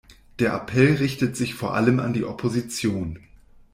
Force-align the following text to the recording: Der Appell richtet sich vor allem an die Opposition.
Der 0.39 0.55
Appell 0.55 0.95
richtet 0.95 1.37
sich 1.37 1.53
vor 1.53 1.75
allem 1.75 1.99
an 1.99 2.11
die 2.13 2.25
Opposition. 2.25 3.19